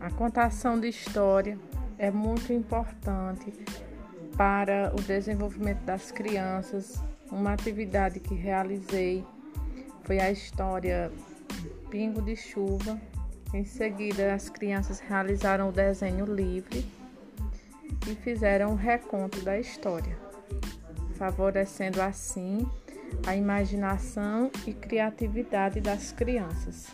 [0.00, 1.58] A contação de história
[1.98, 3.52] é muito importante
[4.36, 7.02] para o desenvolvimento das crianças.
[7.32, 9.24] Uma atividade que realizei
[10.04, 11.10] foi a história
[11.90, 13.00] Pingo de Chuva.
[13.52, 16.86] Em seguida, as crianças realizaram o desenho livre
[18.08, 20.16] e fizeram o reconto da história,
[21.14, 22.64] favorecendo assim
[23.26, 26.86] a imaginação e criatividade das crianças.